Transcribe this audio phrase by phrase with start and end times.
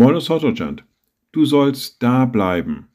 [0.00, 0.84] Moin aus Deutschland.
[1.32, 2.86] Du sollst da bleiben.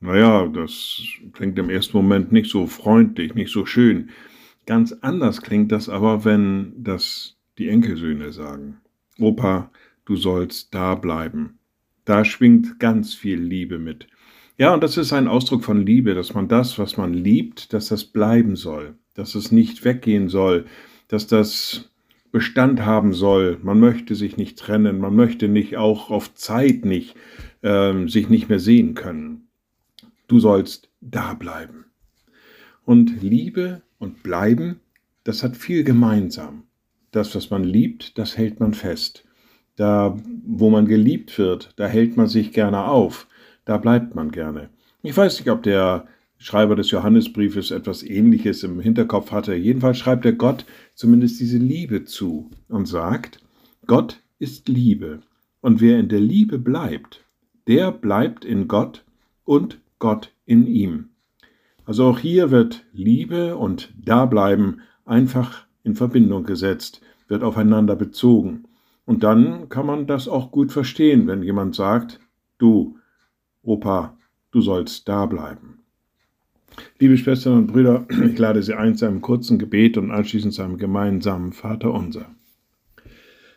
[0.00, 1.02] Naja, das
[1.34, 4.08] klingt im ersten Moment nicht so freundlich, nicht so schön.
[4.64, 8.78] Ganz anders klingt das aber, wenn das die Enkelsöhne sagen.
[9.18, 9.70] Opa,
[10.06, 11.58] du sollst da bleiben.
[12.06, 14.06] Da schwingt ganz viel Liebe mit.
[14.56, 17.88] Ja, und das ist ein Ausdruck von Liebe, dass man das, was man liebt, dass
[17.88, 20.64] das bleiben soll, dass es nicht weggehen soll,
[21.06, 21.93] dass das
[22.34, 23.60] Bestand haben soll.
[23.62, 27.14] Man möchte sich nicht trennen, man möchte nicht auch auf Zeit nicht
[27.62, 29.46] äh, sich nicht mehr sehen können.
[30.26, 31.84] Du sollst da bleiben.
[32.84, 34.80] Und Liebe und Bleiben,
[35.22, 36.64] das hat viel gemeinsam.
[37.12, 39.24] Das, was man liebt, das hält man fest.
[39.76, 43.28] Da, wo man geliebt wird, da hält man sich gerne auf.
[43.64, 44.70] Da bleibt man gerne.
[45.02, 46.08] Ich weiß nicht, ob der
[46.44, 49.54] Schreiber des Johannesbriefes etwas Ähnliches im Hinterkopf hatte.
[49.54, 53.40] Jedenfalls schreibt er Gott zumindest diese Liebe zu und sagt,
[53.86, 55.22] Gott ist Liebe.
[55.62, 57.24] Und wer in der Liebe bleibt,
[57.66, 59.06] der bleibt in Gott
[59.44, 61.08] und Gott in ihm.
[61.86, 68.64] Also auch hier wird Liebe und Dableiben einfach in Verbindung gesetzt, wird aufeinander bezogen.
[69.06, 72.20] Und dann kann man das auch gut verstehen, wenn jemand sagt,
[72.58, 72.98] du,
[73.62, 74.18] Opa,
[74.50, 75.83] du sollst da bleiben.
[76.98, 80.62] Liebe Schwestern und Brüder, ich lade Sie ein zu einem kurzen Gebet und anschließend zu
[80.62, 82.26] einem gemeinsamen Vater unser.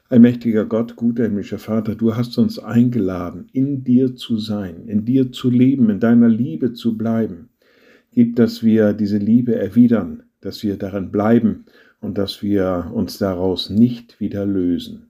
[0.09, 5.31] Allmächtiger Gott, guter himmlischer Vater, du hast uns eingeladen, in dir zu sein, in dir
[5.31, 7.49] zu leben, in deiner Liebe zu bleiben.
[8.13, 11.65] Gib, dass wir diese Liebe erwidern, dass wir darin bleiben
[11.99, 15.07] und dass wir uns daraus nicht wieder lösen.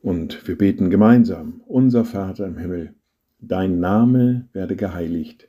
[0.00, 2.94] Und wir beten gemeinsam, unser Vater im Himmel,
[3.40, 5.48] dein Name werde geheiligt,